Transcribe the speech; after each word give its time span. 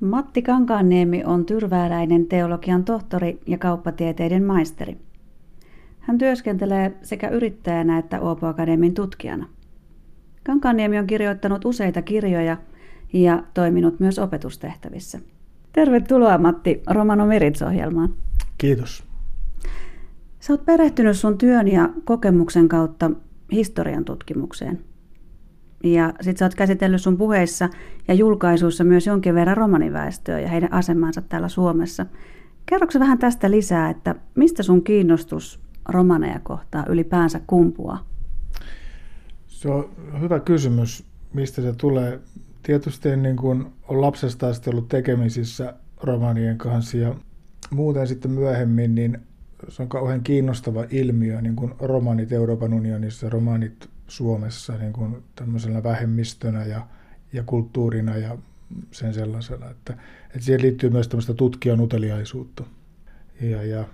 Matti 0.00 0.42
Kankaanniemi 0.42 1.24
on 1.24 1.46
tyrvääläinen 1.46 2.26
teologian 2.26 2.84
tohtori 2.84 3.40
ja 3.46 3.58
kauppatieteiden 3.58 4.44
maisteri. 4.44 4.96
Hän 6.00 6.18
työskentelee 6.18 6.98
sekä 7.02 7.28
yrittäjänä 7.28 7.98
että 7.98 8.18
Åbo 8.18 8.46
Akademin 8.46 8.94
tutkijana. 8.94 9.48
Kankaanniemi 10.44 10.98
on 10.98 11.06
kirjoittanut 11.06 11.64
useita 11.64 12.02
kirjoja 12.02 12.56
ja 13.12 13.42
toiminut 13.54 14.00
myös 14.00 14.18
opetustehtävissä. 14.18 15.20
Tervetuloa 15.72 16.38
Matti 16.38 16.82
Romano 16.90 17.26
Merits-ohjelmaan. 17.26 18.14
Kiitos. 18.58 19.04
Sä 20.40 20.52
oot 20.52 20.64
perehtynyt 20.64 21.16
sun 21.16 21.38
työn 21.38 21.68
ja 21.68 21.90
kokemuksen 22.04 22.68
kautta 22.68 23.10
historian 23.52 24.04
tutkimukseen. 24.04 24.80
Ja 25.84 26.12
sit 26.20 26.36
sä 26.36 26.44
oot 26.44 26.54
käsitellyt 26.54 27.00
sun 27.00 27.16
puheissa 27.16 27.68
ja 28.08 28.14
julkaisuissa 28.14 28.84
myös 28.84 29.06
jonkin 29.06 29.34
verran 29.34 29.56
romaniväestöä 29.56 30.40
ja 30.40 30.48
heidän 30.48 30.72
asemansa 30.72 31.22
täällä 31.22 31.48
Suomessa. 31.48 32.06
Kerroksä 32.66 33.00
vähän 33.00 33.18
tästä 33.18 33.50
lisää, 33.50 33.90
että 33.90 34.14
mistä 34.34 34.62
sun 34.62 34.84
kiinnostus 34.84 35.60
romaneja 35.88 36.40
kohtaa 36.42 36.86
ylipäänsä 36.88 37.40
kumpuaa? 37.46 38.06
Se 39.46 39.68
on 39.68 39.90
hyvä 40.20 40.40
kysymys, 40.40 41.04
mistä 41.32 41.62
se 41.62 41.72
tulee. 41.72 42.20
Tietysti 42.62 43.16
niin 43.16 43.36
kun 43.36 43.72
on 43.88 44.00
lapsesta 44.00 44.48
asti 44.48 44.70
ollut 44.70 44.88
tekemisissä 44.88 45.74
romanien 46.02 46.58
kanssa 46.58 46.96
ja 46.96 47.14
muuten 47.70 48.06
sitten 48.06 48.30
myöhemmin, 48.30 48.94
niin 48.94 49.18
se 49.68 49.82
on 49.82 49.88
kauhean 49.88 50.22
kiinnostava 50.22 50.84
ilmiö, 50.90 51.40
niin 51.40 51.56
kuin 51.56 51.74
romanit 51.78 52.32
Euroopan 52.32 52.74
unionissa, 52.74 53.28
romanit 53.28 53.88
Suomessa 54.10 54.76
niin 54.76 54.92
kuin 54.92 55.22
tämmöisenä 55.34 55.82
vähemmistönä 55.82 56.64
ja, 56.64 56.86
ja 57.32 57.42
kulttuurina 57.42 58.16
ja 58.16 58.38
sen 58.90 59.14
sellaisena, 59.14 59.70
että, 59.70 59.92
että 60.26 60.40
siihen 60.40 60.62
liittyy 60.62 60.90
myös 60.90 61.08
tämmöistä 61.08 61.34
tutkijan 61.34 61.80
uteliaisuutta. 61.80 62.64
Ja, 63.40 63.62
ja 63.62 63.84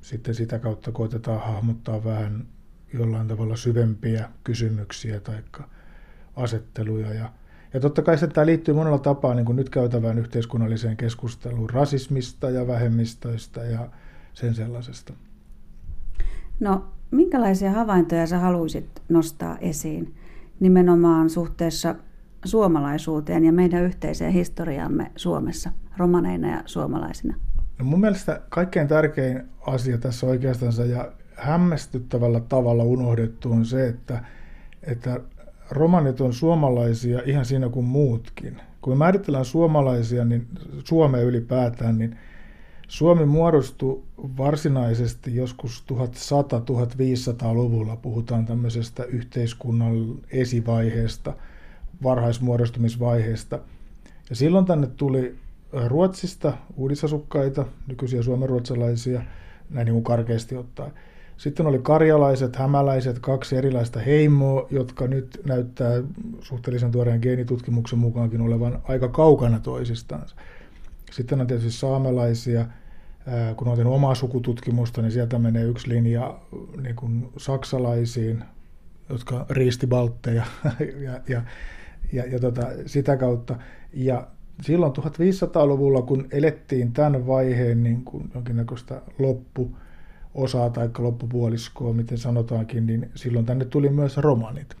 sitten 0.00 0.34
sitä 0.34 0.58
kautta 0.58 0.92
koitetaan 0.92 1.40
hahmottaa 1.40 2.04
vähän 2.04 2.46
jollain 2.92 3.28
tavalla 3.28 3.56
syvempiä 3.56 4.28
kysymyksiä 4.44 5.20
tai 5.20 5.42
asetteluja. 6.36 7.14
Ja, 7.14 7.32
ja 7.74 7.80
totta 7.80 8.02
kai 8.02 8.18
se 8.18 8.26
tämä 8.26 8.46
liittyy 8.46 8.74
monella 8.74 8.98
tapaa 8.98 9.34
niin 9.34 9.46
kuin 9.46 9.56
nyt 9.56 9.70
käytävään 9.70 10.18
yhteiskunnalliseen 10.18 10.96
keskusteluun 10.96 11.70
rasismista 11.70 12.50
ja 12.50 12.66
vähemmistöistä 12.66 13.64
ja 13.64 13.88
sen 14.34 14.54
sellaisesta. 14.54 15.12
No, 16.60 16.92
minkälaisia 17.10 17.70
havaintoja 17.70 18.26
sä 18.26 18.38
haluaisit 18.38 19.02
nostaa 19.08 19.58
esiin 19.58 20.14
nimenomaan 20.60 21.30
suhteessa 21.30 21.94
suomalaisuuteen 22.44 23.44
ja 23.44 23.52
meidän 23.52 23.82
yhteiseen 23.82 24.32
historiaamme 24.32 25.10
Suomessa, 25.16 25.70
romaneina 25.96 26.50
ja 26.50 26.62
suomalaisina? 26.66 27.34
No 27.78 27.84
mun 27.84 28.00
mielestä 28.00 28.40
kaikkein 28.48 28.88
tärkein 28.88 29.42
asia 29.66 29.98
tässä 29.98 30.26
oikeastaan 30.26 30.90
ja 30.90 31.12
hämmästyttävällä 31.34 32.40
tavalla 32.40 32.84
unohdettu 32.84 33.52
on 33.52 33.64
se, 33.64 33.88
että, 33.88 34.24
että 34.82 35.20
romanit 35.70 36.20
on 36.20 36.32
suomalaisia 36.32 37.22
ihan 37.26 37.44
siinä 37.44 37.68
kuin 37.68 37.86
muutkin. 37.86 38.60
Kun 38.82 38.98
määritellään 38.98 39.44
suomalaisia, 39.44 40.24
niin 40.24 40.46
Suomea 40.84 41.20
ylipäätään, 41.20 41.98
niin 41.98 42.16
Suomi 42.90 43.26
muodostui 43.26 44.02
varsinaisesti 44.18 45.36
joskus 45.36 45.84
1100-1500-luvulla, 45.92 47.96
puhutaan 47.96 48.46
tämmöisestä 48.46 49.04
yhteiskunnan 49.04 50.18
esivaiheesta, 50.30 51.32
varhaismuodostumisvaiheesta. 52.02 53.58
Ja 54.30 54.36
silloin 54.36 54.66
tänne 54.66 54.86
tuli 54.86 55.36
Ruotsista 55.86 56.52
uudisasukkaita, 56.76 57.66
nykyisiä 57.86 58.22
suomenruotsalaisia, 58.22 59.22
näin 59.70 59.84
niin 59.84 59.94
kuin 59.94 60.04
karkeasti 60.04 60.56
ottaen. 60.56 60.92
Sitten 61.36 61.66
oli 61.66 61.78
karjalaiset, 61.78 62.56
hämäläiset, 62.56 63.18
kaksi 63.18 63.56
erilaista 63.56 64.00
heimoa, 64.00 64.66
jotka 64.70 65.06
nyt 65.06 65.40
näyttää 65.44 66.02
suhteellisen 66.40 66.90
tuoreen 66.90 67.20
geenitutkimuksen 67.22 67.98
mukaankin 67.98 68.40
olevan 68.40 68.82
aika 68.84 69.08
kaukana 69.08 69.60
toisistaan. 69.60 70.26
Sitten 71.10 71.40
on 71.40 71.46
tietysti 71.46 71.72
saamelaisia, 71.72 72.66
kun 73.56 73.68
olen 73.68 73.76
tehnyt 73.76 73.94
omaa 73.94 74.14
sukututkimusta, 74.14 75.02
niin 75.02 75.12
sieltä 75.12 75.38
menee 75.38 75.64
yksi 75.64 75.88
linja 75.88 76.38
niin 76.82 76.96
kuin 76.96 77.28
saksalaisiin, 77.36 78.44
jotka 79.08 79.46
riisti 79.50 79.86
baltteja 79.86 80.44
ja, 81.04 81.20
ja, 81.28 81.42
ja, 82.12 82.26
ja 82.26 82.40
tota, 82.40 82.66
sitä 82.86 83.16
kautta. 83.16 83.56
Ja 83.92 84.26
silloin 84.62 84.92
1500-luvulla, 84.92 86.02
kun 86.02 86.26
elettiin 86.30 86.92
tämän 86.92 87.26
vaiheen 87.26 87.82
niin 87.82 88.04
kuin 88.04 88.30
jonkinnäköistä 88.34 89.02
loppuosaa 89.18 90.70
tai 90.70 90.90
loppupuoliskoa, 90.98 91.92
miten 91.92 92.18
sanotaankin, 92.18 92.86
niin 92.86 93.10
silloin 93.14 93.46
tänne 93.46 93.64
tuli 93.64 93.88
myös 93.88 94.16
romanit, 94.16 94.76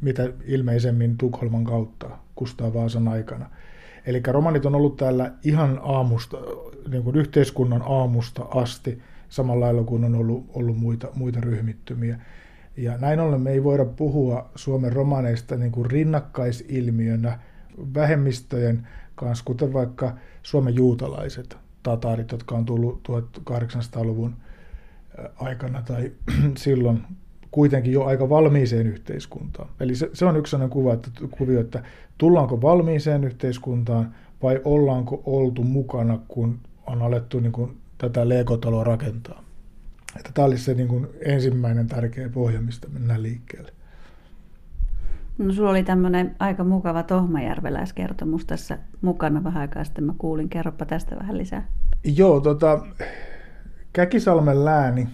mitä 0.00 0.32
ilmeisemmin 0.44 1.18
Tukholman 1.18 1.64
kautta 1.64 2.10
Kustaa 2.34 2.74
Vaasan 2.74 3.08
aikana. 3.08 3.50
Eli 4.08 4.22
romanit 4.26 4.66
on 4.66 4.74
ollut 4.74 4.96
täällä 4.96 5.32
ihan 5.44 5.80
aamusta, 5.82 6.36
niin 6.90 7.02
kuin 7.02 7.16
yhteiskunnan 7.16 7.82
aamusta 7.86 8.42
asti, 8.54 9.02
samalla 9.28 9.64
lailla 9.64 9.84
kuin 9.84 10.04
on 10.04 10.14
ollut, 10.14 10.46
ollut 10.54 10.78
muita, 10.78 11.08
muita 11.14 11.40
ryhmittymiä. 11.40 12.18
Ja 12.76 12.98
näin 12.98 13.20
ollen 13.20 13.40
me 13.40 13.50
ei 13.50 13.64
voida 13.64 13.84
puhua 13.84 14.50
Suomen 14.54 14.92
romaneista 14.92 15.56
niin 15.56 15.72
kuin 15.72 15.90
rinnakkaisilmiönä 15.90 17.38
vähemmistöjen 17.94 18.88
kanssa, 19.14 19.44
kuten 19.44 19.72
vaikka 19.72 20.16
Suomen 20.42 20.74
juutalaiset, 20.74 21.56
tataarit, 21.82 22.32
jotka 22.32 22.54
on 22.54 22.64
tullut 22.64 23.08
1800-luvun 23.08 24.36
aikana 25.36 25.82
tai 25.82 26.12
silloin 26.56 27.02
kuitenkin 27.50 27.92
jo 27.92 28.04
aika 28.04 28.28
valmiiseen 28.28 28.86
yhteiskuntaan. 28.86 29.68
Eli 29.80 29.94
se, 29.94 30.10
se 30.12 30.24
on 30.24 30.36
yksi 30.36 30.50
sellainen 30.50 30.72
kuva, 30.72 30.94
että, 30.94 31.10
kuvio, 31.30 31.60
että 31.60 31.82
tullaanko 32.18 32.62
valmiiseen 32.62 33.24
yhteiskuntaan 33.24 34.14
vai 34.42 34.60
ollaanko 34.64 35.22
oltu 35.26 35.64
mukana, 35.64 36.18
kun 36.28 36.58
on 36.86 37.02
alettu 37.02 37.40
niin 37.40 37.52
kuin, 37.52 37.76
tätä 37.98 38.28
legotaloa 38.28 38.84
rakentaa. 38.84 39.44
Että 40.16 40.30
tämä 40.34 40.46
olisi 40.46 40.64
se 40.64 40.74
niin 40.74 40.88
kuin, 40.88 41.06
ensimmäinen 41.20 41.86
tärkeä 41.86 42.28
pohja, 42.28 42.60
mistä 42.60 42.88
mennään 42.88 43.22
liikkeelle. 43.22 43.72
No 45.38 45.52
sulla 45.52 45.70
oli 45.70 45.82
tämmöinen 45.82 46.36
aika 46.38 46.64
mukava 46.64 47.02
tohmajärveläiskertomus 47.02 48.44
tässä 48.44 48.78
mukana 49.00 49.44
vähän 49.44 49.60
aikaa 49.60 49.84
sitten. 49.84 50.04
Mä 50.04 50.14
kuulin, 50.18 50.48
kerropa 50.48 50.84
tästä 50.84 51.16
vähän 51.16 51.38
lisää. 51.38 51.66
Joo, 52.04 52.40
tota, 52.40 52.86
Käkisalmen 53.92 54.64
lääni 54.64 55.08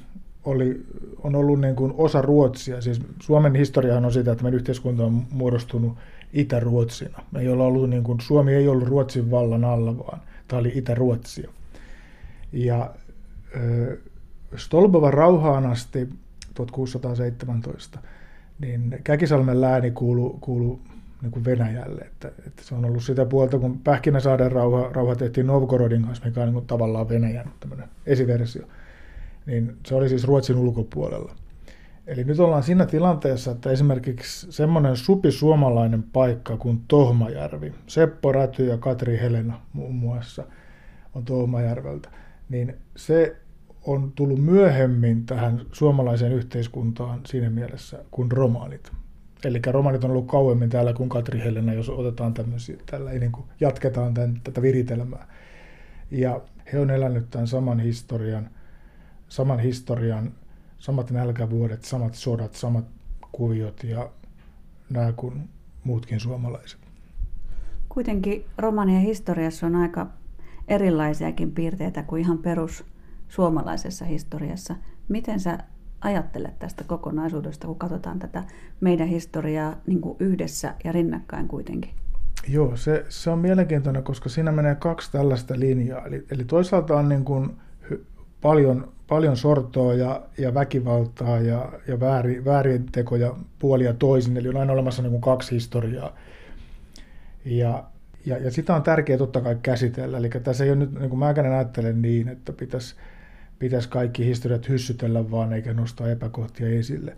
oli, 0.44 0.86
on 1.22 1.34
ollut 1.34 1.60
niin 1.60 1.76
kuin 1.76 1.94
osa 1.96 2.22
Ruotsia. 2.22 2.80
Siis 2.80 3.02
Suomen 3.22 3.54
historiahan 3.54 4.04
on 4.04 4.12
sitä, 4.12 4.32
että 4.32 4.44
meidän 4.44 4.58
yhteiskunta 4.58 5.04
on 5.04 5.22
muodostunut 5.30 5.98
Itä-Ruotsina. 6.32 7.22
Me 7.32 7.40
ei 7.40 7.48
olla 7.48 7.64
ollut 7.64 7.90
niin 7.90 8.04
kuin, 8.04 8.20
Suomi 8.20 8.54
ei 8.54 8.68
ollut 8.68 8.88
Ruotsin 8.88 9.30
vallan 9.30 9.64
alla, 9.64 9.98
vaan 9.98 10.20
tämä 10.48 10.60
oli 10.60 10.72
Itä-Ruotsia. 10.74 11.50
Ja 12.52 12.94
Stolbovan 14.56 15.14
rauhaan 15.14 15.66
asti 15.66 16.08
1617, 16.54 17.98
niin 18.58 19.00
Käkisalmen 19.04 19.60
lääni 19.60 19.90
kuului, 19.90 20.34
kuului 20.40 20.78
niin 21.22 21.32
kuin 21.32 21.44
Venäjälle. 21.44 22.00
Että, 22.00 22.28
että 22.46 22.62
se 22.64 22.74
on 22.74 22.84
ollut 22.84 23.02
sitä 23.02 23.24
puolta, 23.26 23.58
kun 23.58 23.78
Pähkinäsaaren 23.78 24.52
rauha, 24.52 24.88
rauha 24.92 25.16
tehtiin 25.16 25.46
Novgorodin 25.46 26.02
kanssa, 26.02 26.24
mikä 26.24 26.40
on 26.40 26.46
niin 26.46 26.54
kuin 26.54 26.66
tavallaan 26.66 27.08
Venäjän 27.08 27.50
esiversio 28.06 28.66
niin 29.46 29.76
se 29.86 29.94
oli 29.94 30.08
siis 30.08 30.24
Ruotsin 30.24 30.56
ulkopuolella. 30.56 31.34
Eli 32.06 32.24
nyt 32.24 32.40
ollaan 32.40 32.62
siinä 32.62 32.86
tilanteessa, 32.86 33.50
että 33.50 33.70
esimerkiksi 33.70 34.52
semmoinen 34.52 34.96
supi-suomalainen 34.96 36.02
paikka 36.02 36.56
kuin 36.56 36.82
Tohmajärvi, 36.88 37.72
Seppo 37.86 38.32
Räty 38.32 38.66
ja 38.66 38.78
Katri 38.78 39.18
Helena 39.18 39.60
muun 39.72 39.94
muassa 39.94 40.44
on 41.14 41.24
Tohmajärveltä, 41.24 42.08
niin 42.48 42.76
se 42.96 43.36
on 43.86 44.12
tullut 44.14 44.44
myöhemmin 44.44 45.26
tähän 45.26 45.60
suomalaiseen 45.72 46.32
yhteiskuntaan 46.32 47.20
siinä 47.26 47.50
mielessä 47.50 48.04
kuin 48.10 48.32
romaanit. 48.32 48.92
Eli 49.44 49.60
romanit 49.66 50.04
on 50.04 50.10
ollut 50.10 50.26
kauemmin 50.26 50.70
täällä 50.70 50.92
kuin 50.92 51.08
Katri 51.08 51.40
Helena, 51.40 51.72
jos 51.72 51.88
otetaan 51.88 52.34
tämmöisiä, 52.34 52.76
tällä 52.86 53.10
niin 53.10 53.32
kuin 53.32 53.46
jatketaan 53.60 54.14
tämän, 54.14 54.40
tätä 54.44 54.62
viritelmää. 54.62 55.26
Ja 56.10 56.40
he 56.72 56.80
on 56.80 56.90
elänyt 56.90 57.30
tämän 57.30 57.46
saman 57.46 57.80
historian– 57.80 58.50
saman 59.34 59.58
historian, 59.58 60.32
samat 60.78 61.10
nälkävuodet, 61.10 61.84
samat 61.84 62.14
sodat, 62.14 62.54
samat 62.54 62.84
kuviot 63.32 63.84
ja 63.84 64.10
nämä 64.90 65.12
kuin 65.12 65.48
muutkin 65.84 66.20
suomalaiset. 66.20 66.80
Kuitenkin 67.88 68.44
romanien 68.58 69.02
historiassa 69.02 69.66
on 69.66 69.76
aika 69.76 70.06
erilaisiakin 70.68 71.52
piirteitä 71.52 72.02
kuin 72.02 72.22
ihan 72.22 72.38
perus 72.38 72.84
suomalaisessa 73.28 74.04
historiassa. 74.04 74.76
Miten 75.08 75.40
sä 75.40 75.58
ajattelet 76.00 76.58
tästä 76.58 76.84
kokonaisuudesta, 76.84 77.66
kun 77.66 77.78
katsotaan 77.78 78.18
tätä 78.18 78.44
meidän 78.80 79.08
historiaa 79.08 79.76
niin 79.86 80.00
kuin 80.00 80.16
yhdessä 80.20 80.74
ja 80.84 80.92
rinnakkain 80.92 81.48
kuitenkin? 81.48 81.90
Joo, 82.48 82.76
se, 82.76 83.06
se 83.08 83.30
on 83.30 83.38
mielenkiintoinen, 83.38 84.04
koska 84.04 84.28
siinä 84.28 84.52
menee 84.52 84.74
kaksi 84.74 85.12
tällaista 85.12 85.54
linjaa. 85.58 86.06
Eli, 86.06 86.26
eli 86.30 86.44
toisaalta 86.44 86.96
on 86.96 87.08
niin 87.08 87.24
kuin 87.24 87.56
paljon, 88.44 88.92
paljon 89.08 89.36
sortoa 89.36 89.94
ja, 89.94 90.22
ja 90.38 90.54
väkivaltaa 90.54 91.40
ja, 91.40 91.72
ja 91.88 92.00
väärin, 92.00 92.44
väärin 92.44 92.86
tekoja 92.92 93.34
puolia 93.58 93.94
toisin, 93.94 94.36
eli 94.36 94.48
on 94.48 94.56
aina 94.56 94.72
olemassa 94.72 95.02
niin 95.02 95.10
kuin 95.10 95.20
kaksi 95.20 95.54
historiaa. 95.54 96.16
Ja, 97.44 97.84
ja, 98.26 98.38
ja 98.38 98.50
sitä 98.50 98.74
on 98.74 98.82
tärkeää 98.82 99.18
totta 99.18 99.40
kai 99.40 99.56
käsitellä. 99.62 100.18
Eli 100.18 100.28
tässä 100.28 100.64
ei 100.64 100.70
ole 100.70 100.78
nyt, 100.78 100.98
niin 100.98 101.10
kuin 101.10 101.18
mäkään 101.18 101.52
ajattelen 101.52 102.02
niin, 102.02 102.28
että 102.28 102.52
pitäisi, 102.52 102.94
pitäisi 103.58 103.88
kaikki 103.88 104.24
historiat 104.24 104.68
hyssytellä 104.68 105.30
vaan 105.30 105.52
eikä 105.52 105.74
nostaa 105.74 106.08
epäkohtia 106.08 106.68
esille. 106.68 107.16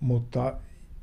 Mutta 0.00 0.54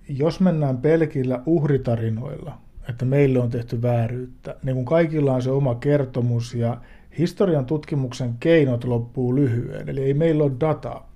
jos 0.09 0.39
mennään 0.39 0.77
pelkillä 0.77 1.41
uhritarinoilla, 1.45 2.57
että 2.89 3.05
meille 3.05 3.39
on 3.39 3.49
tehty 3.49 3.81
vääryyttä, 3.81 4.55
niin 4.63 4.75
kun 4.75 4.85
kaikilla 4.85 5.33
on 5.33 5.41
se 5.41 5.51
oma 5.51 5.75
kertomus 5.75 6.55
ja 6.55 6.77
historian 7.17 7.65
tutkimuksen 7.65 8.35
keinot 8.39 8.83
loppuu 8.83 9.35
lyhyen, 9.35 9.89
eli 9.89 10.03
ei 10.03 10.13
meillä 10.13 10.43
ole 10.43 10.51
dataa, 10.59 11.09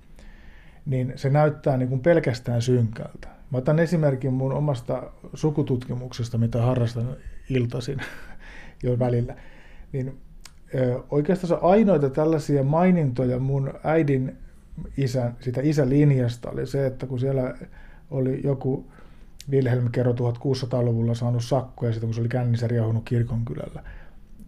niin 0.85 1.13
se 1.15 1.29
näyttää 1.29 1.77
niin 1.77 1.89
kuin 1.89 2.01
pelkästään 2.01 2.61
synkältä. 2.61 3.27
Mä 3.51 3.57
otan 3.57 3.79
esimerkin 3.79 4.33
mun 4.33 4.53
omasta 4.53 5.03
sukututkimuksesta, 5.33 6.37
mitä 6.37 6.61
harrastan 6.61 7.17
iltaisin 7.49 7.99
jo 8.83 8.99
välillä. 8.99 9.35
Niin 9.91 10.17
oikeastaan 11.11 11.59
ainoita 11.61 12.09
tällaisia 12.09 12.63
mainintoja 12.63 13.39
mun 13.39 13.73
äidin 13.83 14.37
isän, 14.97 15.37
sitä 15.39 15.61
isälinjasta 15.63 16.49
oli 16.49 16.67
se, 16.67 16.85
että 16.85 17.05
kun 17.05 17.19
siellä 17.19 17.55
oli 18.11 18.41
joku 18.43 18.91
Wilhelm 19.51 19.91
kerro 19.91 20.11
1600-luvulla 20.11 21.13
saanut 21.13 21.43
sakkoja 21.43 21.91
siitä, 21.91 22.05
kun 22.05 22.13
se 22.13 22.21
oli 22.21 22.29
kännissä 22.29 22.67
riehunut 22.67 23.03
kirkonkylällä. 23.05 23.83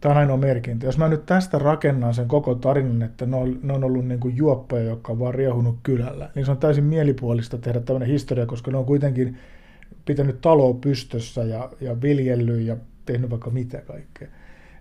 Tämä 0.01 0.12
on 0.12 0.18
ainoa 0.18 0.38
merkintä. 0.38 0.86
Jos 0.86 0.97
mä 0.97 1.07
nyt 1.07 1.25
tästä 1.25 1.59
rakennan 1.59 2.13
sen 2.13 2.27
koko 2.27 2.56
tarinan, 2.56 3.01
että 3.01 3.25
ne 3.25 3.36
on, 3.36 3.59
ne 3.63 3.74
on 3.74 3.83
ollut 3.83 4.06
niin 4.06 4.19
juoppoja, 4.36 4.83
jotka 4.83 5.12
on 5.12 5.19
vaan 5.19 5.33
riehunut 5.33 5.77
kylällä, 5.83 6.30
niin 6.36 6.45
se 6.45 6.51
on 6.51 6.57
täysin 6.57 6.83
mielipuolista 6.83 7.57
tehdä 7.57 7.80
tämmöinen 7.80 8.09
historia, 8.09 8.45
koska 8.45 8.71
ne 8.71 8.77
on 8.77 8.86
kuitenkin 8.86 9.38
pitänyt 10.06 10.42
taloa 10.42 10.74
pystössä 10.74 11.44
ja, 11.44 11.69
ja 11.81 12.01
viljellyt 12.01 12.62
ja 12.62 12.77
tehnyt 13.06 13.30
vaikka 13.30 13.50
mitä 13.50 13.81
kaikkea. 13.81 14.27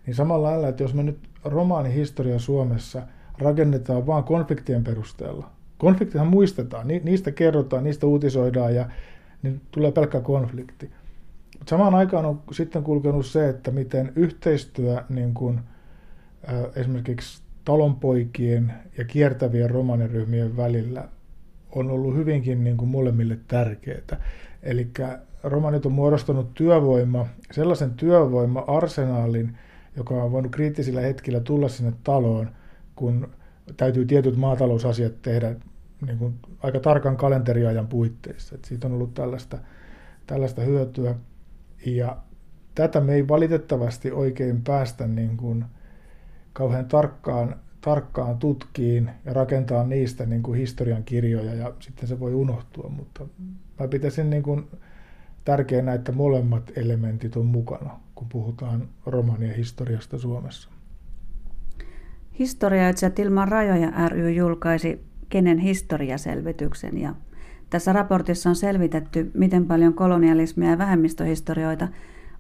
Niin 0.07 0.15
samalla 0.15 0.51
lailla, 0.51 0.69
että 0.69 0.83
jos 0.83 0.95
me 0.95 1.03
nyt 1.03 1.19
romaanihistoria 1.45 2.39
Suomessa 2.39 3.03
rakennetaan 3.39 4.07
vain 4.07 4.25
konfliktien 4.25 4.85
perusteella, 4.85 5.51
konfliktihan 5.79 6.27
muistetaan, 6.27 6.89
niistä 6.89 7.31
kerrotaan, 7.31 7.85
niistä 7.85 8.07
uutisoidaan 8.07 8.75
ja 8.75 8.89
niin 9.43 9.61
tulee 9.71 9.93
pelkkä 9.93 10.21
konflikti. 10.21 10.91
Samaan 11.69 11.95
aikaan 11.95 12.27
on 12.27 12.43
sitten 12.53 12.83
kulkenut 12.83 13.27
se, 13.27 13.49
että 13.49 13.71
miten 13.71 14.13
yhteistyö 14.17 15.03
niin 15.09 15.35
kuin, 15.35 15.61
esimerkiksi 16.77 17.43
talonpoikien 17.65 18.73
ja 18.99 19.05
kiertävien 19.05 19.71
romaniryhmien 19.71 20.57
välillä 20.57 21.09
on 21.73 21.91
ollut 21.91 22.15
hyvinkin 22.15 22.65
niin 22.65 22.77
kuin 22.77 22.89
molemmille 22.89 23.39
tärkeää. 23.49 24.21
Eli 24.63 24.91
romanit 25.43 25.87
on 25.87 25.93
muodostanut 25.93 26.55
työvoima, 26.55 27.27
sellaisen 27.53 27.91
työvoima-arsenaalin, 27.91 29.57
joka 29.97 30.15
on 30.15 30.33
voinut 30.33 30.53
kriittisillä 30.53 31.01
hetkillä 31.01 31.41
tulla 31.41 31.69
sinne 31.69 31.93
taloon, 32.05 32.51
kun 32.97 33.29
täytyy 33.77 34.05
tietyt 34.05 34.37
maatalousasiat 34.37 35.23
tehdä 35.23 35.55
niin 36.07 36.19
kuin 36.19 36.35
aika 36.63 36.81
tarkan 36.81 37.17
kalenteriajan 37.17 37.87
puitteissa. 37.87 38.55
Että 38.55 38.69
siitä 38.69 38.87
on 38.87 38.93
ollut 38.93 39.15
tällaista, 39.15 39.59
tällaista 40.27 40.63
hyötyä. 40.63 41.15
Ja 41.87 42.17
tätä 42.75 43.01
me 43.01 43.15
ei 43.15 43.29
valitettavasti 43.29 44.13
oikein 44.13 44.63
päästä 44.63 45.07
niin 45.07 45.37
kuin 45.37 45.65
kauhean 46.53 46.87
tarkkaan, 46.87 47.57
tarkkaan 47.81 48.39
tutkiin 48.39 49.11
ja 49.25 49.33
rakentaa 49.33 49.85
niistä 49.85 50.27
niin 50.27 50.43
kuin 50.43 50.59
historian 50.59 51.05
kirjoja 51.05 51.55
ja 51.55 51.73
sitten 51.81 52.09
se 52.09 52.21
voi 52.21 52.35
unohtua, 52.35 52.89
mutta 52.89 53.27
mä 53.81 53.89
pitäisin 53.89 54.31
niin 54.31 54.43
kuin 54.43 54.67
tärkeänä, 55.45 55.95
että 55.95 56.13
molemmat 56.13 56.73
elementit 56.77 57.37
on 57.37 57.47
mukana, 57.47 58.01
kun 58.15 58.29
puhutaan 58.29 58.89
romanien 59.07 59.57
historiasta 59.57 60.19
Suomessa. 60.19 60.71
Historioitsijat 62.39 63.19
ilman 63.19 63.49
rajoja 63.49 64.09
ry 64.09 64.31
julkaisi 64.31 65.05
kenen 65.29 65.59
historiaselvityksen 65.59 66.99
ja 66.99 67.15
tässä 67.71 67.93
raportissa 67.93 68.49
on 68.49 68.57
selvitetty, 68.57 69.31
miten 69.35 69.67
paljon 69.67 69.95
kolonialismia 69.95 70.71
ja 70.71 70.79
vähemmistöhistorioita 70.79 71.89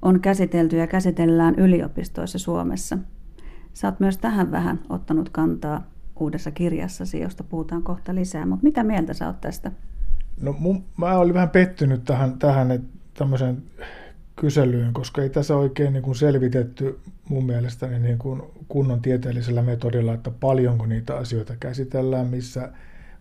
on 0.02 0.20
käsitelty 0.20 0.76
ja 0.76 0.86
käsitellään 0.86 1.54
yliopistoissa 1.54 2.38
Suomessa. 2.38 2.98
Oot 3.84 4.00
myös 4.00 4.18
tähän 4.18 4.50
vähän 4.50 4.80
ottanut 4.88 5.28
kantaa 5.28 5.86
uudessa 6.20 6.50
kirjassasi, 6.50 7.20
josta 7.20 7.44
puhutaan 7.44 7.82
kohta 7.82 8.14
lisää, 8.14 8.46
mutta 8.46 8.64
mitä 8.64 8.84
mieltä 8.84 9.14
sä 9.14 9.26
oot 9.26 9.40
tästä? 9.40 9.72
No 10.40 10.52
mun, 10.58 10.84
mä 10.96 11.16
olin 11.16 11.34
vähän 11.34 11.50
pettynyt 11.50 12.04
tähän, 12.04 12.38
tähän 12.38 12.82
tämmöiseen 13.18 13.62
kyselyyn, 14.36 14.92
koska 14.92 15.22
ei 15.22 15.30
tässä 15.30 15.56
oikein 15.56 15.92
niin 15.92 16.02
kuin 16.02 16.16
selvitetty 16.16 16.98
mun 17.28 17.46
mielestäni 17.46 17.98
niin 17.98 18.18
kuin 18.18 18.42
kunnon 18.68 19.02
tieteellisellä 19.02 19.62
metodilla, 19.62 20.14
että 20.14 20.30
paljonko 20.30 20.86
niitä 20.86 21.16
asioita 21.16 21.54
käsitellään, 21.60 22.26
missä, 22.26 22.72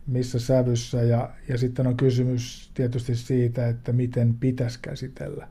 missä 0.08 0.40
sävyssä 0.40 1.02
ja, 1.02 1.30
ja 1.48 1.58
sitten 1.58 1.88
on 1.88 1.98
kysymys 1.98 2.72
tietysti 2.74 3.16
siitä, 3.16 3.68
että 3.68 3.92
miten 3.92 4.34
pitäisi 4.34 4.80
käsitellä. 4.82 5.48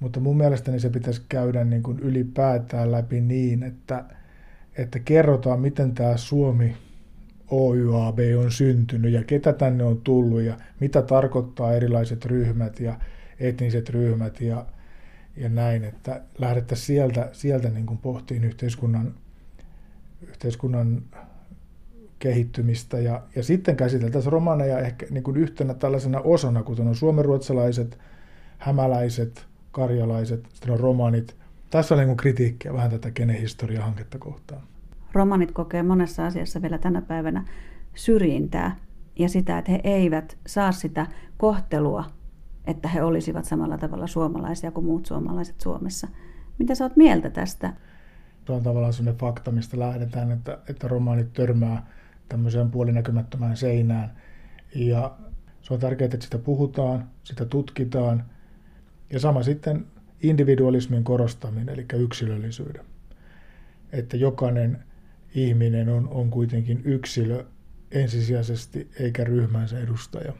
Mutta 0.00 0.20
mun 0.20 0.36
mielestäni 0.36 0.80
se 0.80 0.90
pitäisi 0.90 1.22
käydä 1.28 1.64
niin 1.64 1.82
kuin 1.82 1.98
ylipäätään 1.98 2.92
läpi 2.92 3.20
niin, 3.20 3.62
että, 3.62 4.04
että 4.76 4.98
kerrotaan, 4.98 5.60
miten 5.60 5.94
tämä 5.94 6.16
Suomi 6.16 6.76
OYAB 7.50 8.18
on 8.38 8.52
syntynyt 8.52 9.12
ja 9.12 9.24
ketä 9.24 9.52
tänne 9.52 9.84
on 9.84 10.00
tullut 10.00 10.42
ja 10.42 10.56
mitä 10.80 11.02
tarkoittaa 11.02 11.72
erilaiset 11.72 12.24
ryhmät 12.24 12.80
ja 12.80 13.00
etniset 13.40 13.90
ryhmät 13.90 14.40
ja, 14.40 14.66
ja 15.36 15.48
näin, 15.48 15.84
että 15.84 16.22
lähdettäisiin 16.38 16.86
sieltä, 16.86 17.28
sieltä 17.32 17.68
niin 17.68 17.86
kuin 17.86 17.98
pohtiin 17.98 18.44
yhteiskunnan, 18.44 19.14
yhteiskunnan 20.28 21.02
kehittymistä 22.18 22.98
ja, 22.98 23.22
ja 23.36 23.42
sitten 23.42 23.76
käsiteltäisiin 23.76 24.32
romaneja 24.32 24.78
ehkä 24.78 25.06
niin 25.10 25.24
kuin 25.24 25.36
yhtenä 25.36 25.74
tällaisena 25.74 26.20
osana, 26.20 26.62
kuten 26.62 26.88
on 26.88 26.94
suomenruotsalaiset, 26.94 27.98
hämäläiset, 28.58 29.46
karjalaiset, 29.72 30.46
sitten 30.52 30.72
on 30.72 30.80
romanit. 30.80 31.36
Tässä 31.70 31.94
on 31.94 31.98
niin 31.98 32.08
kuin 32.08 32.16
kritiikkiä 32.16 32.72
vähän 32.72 32.90
tätä 32.90 33.10
kenen 33.10 33.36
hanketta 33.80 34.18
kohtaan. 34.18 34.62
Romanit 35.12 35.52
kokee 35.52 35.82
monessa 35.82 36.26
asiassa 36.26 36.62
vielä 36.62 36.78
tänä 36.78 37.02
päivänä 37.02 37.44
syrjintää 37.94 38.76
ja 39.18 39.28
sitä, 39.28 39.58
että 39.58 39.72
he 39.72 39.80
eivät 39.84 40.38
saa 40.46 40.72
sitä 40.72 41.06
kohtelua, 41.36 42.04
että 42.66 42.88
he 42.88 43.02
olisivat 43.02 43.44
samalla 43.44 43.78
tavalla 43.78 44.06
suomalaisia 44.06 44.70
kuin 44.70 44.86
muut 44.86 45.06
suomalaiset 45.06 45.60
Suomessa. 45.60 46.08
Mitä 46.58 46.74
sä 46.74 46.84
oot 46.84 46.96
mieltä 46.96 47.30
tästä? 47.30 47.72
Se 48.46 48.52
on 48.52 48.62
tavallaan 48.62 48.92
sellainen 48.92 49.20
fakta, 49.20 49.50
mistä 49.50 49.78
lähdetään, 49.78 50.32
että, 50.32 50.58
että 50.68 50.88
romaanit 50.88 51.32
törmää 51.32 51.86
tämmöiseen 52.28 52.70
puolinäkymättömään 52.70 53.56
seinään. 53.56 54.16
Ja 54.74 55.16
se 55.62 55.74
on 55.74 55.80
tärkeää, 55.80 56.06
että 56.06 56.24
sitä 56.24 56.38
puhutaan, 56.38 57.08
sitä 57.24 57.44
tutkitaan. 57.44 58.24
Ja 59.10 59.20
sama 59.20 59.42
sitten 59.42 59.86
individualismin 60.22 61.04
korostaminen, 61.04 61.68
eli 61.68 61.86
yksilöllisyyden. 61.94 62.84
Että 63.92 64.16
jokainen 64.16 64.84
ihminen 65.34 65.88
on, 65.88 66.08
on 66.08 66.30
kuitenkin 66.30 66.80
yksilö 66.84 67.44
ensisijaisesti 67.90 68.90
eikä 69.00 69.24
ryhmänsä 69.24 69.80
edustaja. 69.80 70.32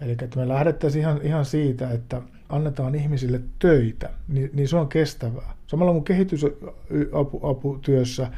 Eli 0.00 0.12
että 0.12 0.38
me 0.38 0.48
lähdettäisiin 0.48 1.02
ihan, 1.02 1.20
ihan 1.22 1.44
siitä, 1.44 1.90
että 1.90 2.22
annetaan 2.48 2.94
ihmisille 2.94 3.40
töitä, 3.58 4.10
niin, 4.28 4.50
niin 4.52 4.68
se 4.68 4.76
on 4.76 4.88
kestävää. 4.88 5.54
Samalla 5.66 5.92
kun 5.92 6.04
kehitysaputyössä 6.04 8.30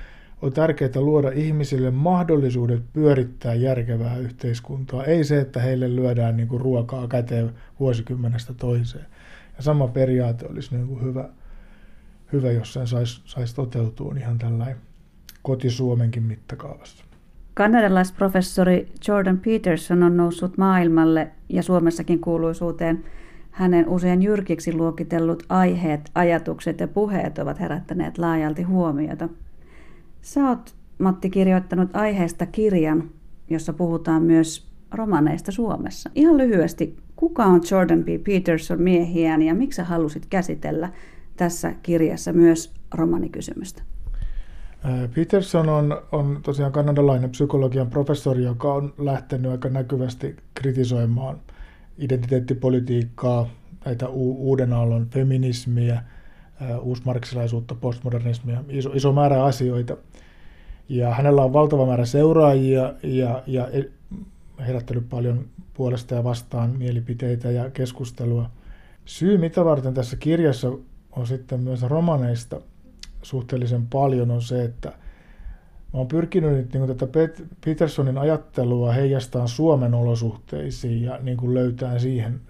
on 0.43 0.52
tärkeää 0.52 0.90
luoda 1.00 1.31
ihmisille 1.31 1.90
mahdollisuudet 1.90 2.83
pyörittää 2.93 3.55
järkevää 3.55 4.16
yhteiskuntaa. 4.16 5.05
Ei 5.05 5.25
se, 5.25 5.40
että 5.40 5.61
heille 5.61 5.97
lyödään 5.97 6.37
niin 6.37 6.49
kuin 6.49 6.61
ruokaa 6.61 7.09
käteen 7.09 7.50
vuosikymmenestä 7.81 8.55
toiseen. 8.55 9.07
Ja 9.57 9.62
sama 9.62 9.88
periaate 9.88 10.47
olisi 10.47 10.76
niin 10.76 10.88
kuin 10.88 11.05
hyvä, 11.05 11.28
hyvä, 12.33 12.50
jos 12.52 12.73
sen 12.73 12.87
saisi 12.87 13.23
sais 13.25 13.55
toteutua 13.55 14.14
ihan 14.19 14.38
tällainen 14.38 14.76
koti-Suomenkin 15.43 16.23
mittakaavassa. 16.23 17.05
Kanadalaisprofessori 17.55 18.88
Jordan 19.09 19.38
Peterson 19.38 20.02
on 20.02 20.16
noussut 20.16 20.59
maailmalle 20.59 21.31
ja 21.49 21.62
Suomessakin 21.62 22.21
kuuluisuuteen. 22.21 23.05
Hänen 23.50 23.88
usein 23.88 24.23
jyrkiksi 24.23 24.73
luokitellut 24.73 25.43
aiheet, 25.49 26.11
ajatukset 26.14 26.81
ja 26.81 26.88
puheet 26.88 27.38
ovat 27.38 27.61
herättäneet 27.61 28.19
laajalti 28.19 28.62
huomiota. 28.62 29.28
Sä 30.26 30.49
oot, 30.49 30.75
Matti, 30.99 31.30
kirjoittanut 31.30 31.97
aiheesta 31.97 32.47
kirjan, 32.47 33.11
jossa 33.50 33.73
puhutaan 33.73 34.23
myös 34.23 34.66
romaneista 34.95 35.52
Suomessa. 35.52 36.11
Ihan 36.14 36.38
lyhyesti, 36.38 36.97
kuka 37.16 37.45
on 37.45 37.61
Jordan 37.71 38.04
B. 38.04 38.06
Peterson 38.26 38.83
miehiään 38.83 39.42
ja 39.42 39.54
miksi 39.54 39.83
halusit 39.83 40.26
käsitellä 40.26 40.92
tässä 41.37 41.73
kirjassa 41.83 42.33
myös 42.33 42.75
romanikysymystä? 42.95 43.83
Peterson 45.14 45.68
on, 45.68 46.02
on 46.12 46.40
tosiaan 46.42 46.73
kanadalainen 46.73 47.30
psykologian 47.30 47.90
professori, 47.90 48.45
joka 48.45 48.75
on 48.75 48.95
lähtenyt 48.99 49.50
aika 49.50 49.68
näkyvästi 49.68 50.37
kritisoimaan 50.54 51.40
identiteettipolitiikkaa, 51.99 53.49
näitä 53.85 54.09
u- 54.09 54.49
uuden 54.49 54.73
aallon 54.73 55.06
feminismiä, 55.11 56.02
uusmarksilaisuutta, 56.81 57.75
postmodernismia, 57.75 58.65
iso, 58.69 58.91
iso 58.95 59.13
määrä 59.13 59.45
asioita. 59.45 59.97
Ja 60.89 61.15
hänellä 61.15 61.43
on 61.43 61.53
valtava 61.53 61.87
määrä 61.87 62.05
seuraajia 62.05 62.95
ja, 63.03 63.43
ja 63.47 63.69
e, 63.69 63.83
herättänyt 64.67 65.09
paljon 65.09 65.47
puolesta 65.75 66.15
ja 66.15 66.25
vastaan 66.25 66.71
mielipiteitä 66.71 67.51
ja 67.51 67.71
keskustelua. 67.71 68.51
Syy, 69.05 69.39
mitä 69.39 69.65
varten 69.65 69.95
tässä 69.95 70.17
kirjassa 70.17 70.73
on 71.13 71.27
sitten 71.27 71.61
myös 71.61 71.83
romaneista 71.83 72.61
suhteellisen 73.23 73.87
paljon, 73.87 74.31
on 74.31 74.43
se, 74.43 74.65
että 74.65 74.89
mä 74.89 75.99
oon 75.99 76.09
pyrkinyt 76.09 76.53
nyt 76.53 76.73
niin 76.73 76.97
tätä 76.97 77.07
Petersonin 77.65 78.19
ajattelua 78.19 78.93
heijastaa 78.93 79.47
Suomen 79.47 79.95
olosuhteisiin 79.95 81.03
ja 81.03 81.19
niin 81.23 81.37
kuin 81.37 81.55
löytää 81.55 81.99
siihen 81.99 82.41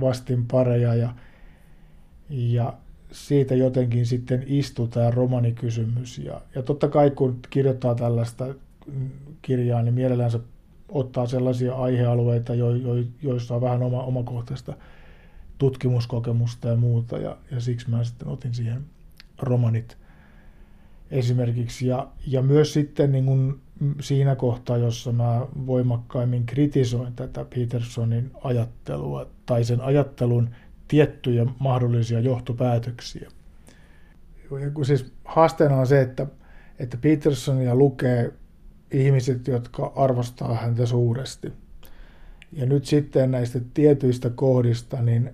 vastinpareja 0.00 0.94
ja, 0.94 1.14
ja 2.30 2.74
siitä 3.14 3.54
jotenkin 3.54 4.06
sitten 4.06 4.44
istuu 4.46 4.88
tämä 4.88 5.10
romanikysymys. 5.10 6.18
Ja, 6.18 6.40
ja 6.54 6.62
totta 6.62 6.88
kai 6.88 7.10
kun 7.10 7.38
kirjoittaa 7.50 7.94
tällaista 7.94 8.54
kirjaa, 9.42 9.82
niin 9.82 9.94
mielellänsä 9.94 10.40
ottaa 10.88 11.26
sellaisia 11.26 11.74
aihealueita, 11.74 12.54
jo, 12.54 12.74
jo, 12.74 13.04
joissa 13.22 13.54
on 13.54 13.60
vähän 13.60 13.82
oma, 13.82 14.02
omakohtaista 14.02 14.74
tutkimuskokemusta 15.58 16.68
ja 16.68 16.76
muuta, 16.76 17.18
ja, 17.18 17.36
ja 17.50 17.60
siksi 17.60 17.90
mä 17.90 18.04
sitten 18.04 18.28
otin 18.28 18.54
siihen 18.54 18.84
romanit 19.38 19.96
esimerkiksi. 21.10 21.86
Ja, 21.86 22.08
ja 22.26 22.42
myös 22.42 22.72
sitten 22.72 23.12
niin 23.12 23.24
kuin 23.24 23.60
siinä 24.00 24.36
kohtaa, 24.36 24.76
jossa 24.76 25.12
mä 25.12 25.46
voimakkaimmin 25.66 26.46
kritisoin 26.46 27.14
tätä 27.14 27.44
Petersonin 27.54 28.30
ajattelua 28.44 29.26
tai 29.46 29.64
sen 29.64 29.80
ajattelun 29.80 30.50
tiettyjä 30.94 31.46
mahdollisia 31.58 32.20
johtopäätöksiä. 32.20 33.30
Ja 34.50 34.84
siis 34.84 35.12
haasteena 35.24 35.76
on 35.76 35.86
se, 35.86 36.00
että, 36.00 36.26
että 36.78 36.96
Petersonia 36.96 37.74
lukee 37.74 38.32
ihmiset, 38.90 39.48
jotka 39.48 39.92
arvostaa 39.96 40.54
häntä 40.54 40.86
suuresti. 40.86 41.52
Ja 42.52 42.66
nyt 42.66 42.84
sitten 42.84 43.30
näistä 43.30 43.60
tietyistä 43.74 44.30
kohdista, 44.30 45.02
niin, 45.02 45.30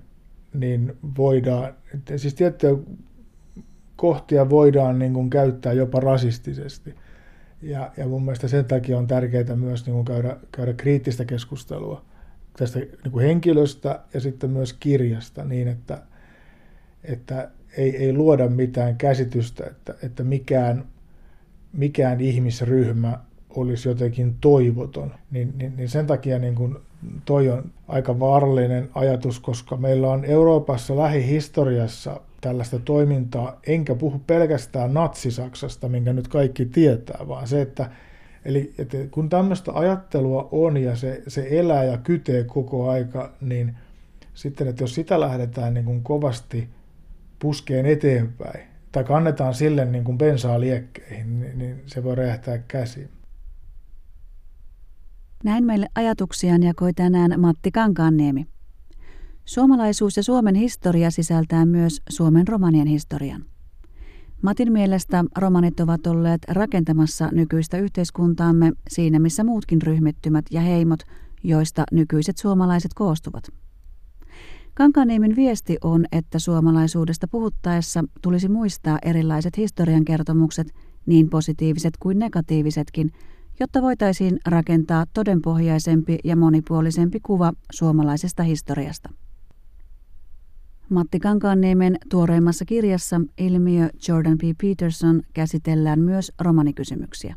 niin 0.55 0.97
voidaan, 1.17 1.75
siis 2.17 2.35
tiettyjä 2.35 2.75
kohtia 3.97 4.51
voidaan 4.51 4.99
niin 4.99 5.15
kuin 5.15 5.31
käyttää 5.31 5.73
jopa 5.73 6.01
rasistisesti. 6.01 6.95
Ja, 7.63 7.91
ja 7.97 8.07
mun 8.07 8.25
mielestä 8.25 8.49
sen 8.49 8.65
takia 8.65 8.99
on 8.99 9.07
tärkeää 9.07 9.57
myös 9.57 9.87
niin 9.87 9.95
kuin 9.95 10.05
käydä, 10.05 10.37
käydä 10.53 10.73
kriittistä 10.73 11.25
keskustelua 11.25 12.10
tästä 12.61 12.79
niin 12.79 13.13
kuin 13.13 13.27
henkilöstä 13.27 14.01
ja 14.15 14.21
sitten 14.21 14.51
myös 14.51 14.73
kirjasta 14.73 15.45
niin, 15.45 15.69
että, 15.69 16.03
että 17.05 17.51
ei, 17.77 17.97
ei 17.97 18.13
luoda 18.13 18.49
mitään 18.49 18.97
käsitystä, 18.97 19.67
että, 19.67 19.95
että 20.03 20.25
mikään, 20.25 20.85
mikään 21.73 22.21
ihmisryhmä 22.21 23.19
olisi 23.51 23.89
jotenkin 23.89 24.37
toivoton. 24.41 25.15
Niin, 25.31 25.53
niin, 25.59 25.77
niin 25.77 25.89
sen 25.89 26.07
takia 26.07 26.39
niin 26.39 26.55
kuin 26.55 26.77
toi 27.25 27.49
on 27.49 27.71
aika 27.89 28.21
vaarallinen 28.21 28.89
ajatus, 28.95 29.41
koska 29.41 29.77
meillä 29.77 30.09
on 30.09 30.25
Euroopassa 30.25 30.97
lähihistoriassa 30.97 32.21
tällaista 32.41 32.79
toimintaa, 32.79 33.61
enkä 33.67 33.95
puhu 33.95 34.23
pelkästään 34.27 34.95
natsisaksasta, 34.95 35.89
minkä 35.89 36.13
nyt 36.13 36.29
kaikki 36.29 36.65
tietää, 36.65 37.29
vaan 37.29 37.49
se, 37.49 37.61
että 37.61 37.91
Eli 38.45 38.75
että 38.79 38.97
kun 39.11 39.29
tämmöistä 39.29 39.73
ajattelua 39.75 40.49
on 40.53 40.77
ja 40.77 40.97
se, 40.97 41.23
se 41.29 41.47
elää 41.51 41.85
ja 41.85 41.99
kytee 41.99 42.45
koko 42.45 42.91
aika, 42.91 43.33
niin 43.41 43.77
sitten, 44.35 44.69
että 44.69 44.83
jos 44.83 44.95
sitä 44.95 45.21
lähdetään 45.21 45.75
niin 45.75 45.85
kuin 45.85 46.03
kovasti 46.03 46.69
puskeen 47.39 47.87
eteenpäin 47.87 48.61
tai 48.93 49.05
kannetaan 49.05 49.55
sille 49.55 49.85
niin 49.85 50.05
kuin 50.05 50.19
bensaa 50.19 50.61
liekkeihin, 50.61 51.41
niin, 51.41 51.59
niin 51.59 51.83
se 51.87 52.05
voi 52.05 52.15
räjähtää 52.15 52.59
käsiin. 52.59 53.11
Näin 55.45 55.67
meille 55.67 55.87
ajatuksiaan 55.95 56.63
jakoi 56.63 56.93
tänään 56.93 57.41
Matti 57.41 57.71
Kankaanniemi. 57.71 58.47
Suomalaisuus 59.45 60.17
ja 60.17 60.23
Suomen 60.23 60.55
historia 60.55 61.11
sisältää 61.11 61.67
myös 61.67 62.03
Suomen 62.09 62.49
romanien 62.49 62.87
historian. 62.87 63.45
Matin 64.43 64.73
mielestä 64.73 65.25
romanit 65.39 65.81
ovat 65.81 66.07
olleet 66.07 66.41
rakentamassa 66.49 67.29
nykyistä 67.33 67.79
yhteiskuntaamme 67.79 68.73
siinä, 68.89 69.19
missä 69.19 69.45
muutkin 69.45 69.83
ryhmittymät 69.83 70.45
ja 70.51 70.61
heimot, 70.61 71.01
joista 71.45 71.85
nykyiset 71.93 72.37
suomalaiset 72.39 72.95
koostuvat. 72.95 73.45
Kankaniemen 74.75 75.37
viesti 75.37 75.77
on, 75.85 76.05
että 76.13 76.39
suomalaisuudesta 76.39 77.29
puhuttaessa 77.29 78.05
tulisi 78.23 78.49
muistaa 78.49 78.99
erilaiset 79.03 79.57
historiankertomukset, 79.57 80.75
niin 81.07 81.31
positiiviset 81.31 81.95
kuin 82.01 82.19
negatiivisetkin, 82.19 83.11
jotta 83.61 83.83
voitaisiin 83.83 84.39
rakentaa 84.47 85.07
todenpohjaisempi 85.15 86.19
ja 86.25 86.37
monipuolisempi 86.37 87.21
kuva 87.21 87.53
suomalaisesta 87.73 88.43
historiasta. 88.43 89.11
Matti 90.91 91.19
Kankaanniemen 91.19 91.97
tuoreimmassa 92.11 92.65
kirjassa 92.65 93.21
Ilmiö 93.39 93.89
Jordan 94.09 94.39
P. 94.39 94.41
Peterson 94.63 95.23
käsitellään 95.35 96.01
myös 96.01 96.33
romanikysymyksiä. 96.41 97.37